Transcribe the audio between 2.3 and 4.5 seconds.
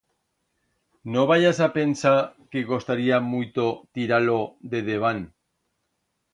que costaría muito tirar-lo